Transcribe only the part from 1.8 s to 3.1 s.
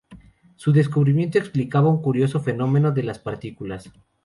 un curioso fenómeno de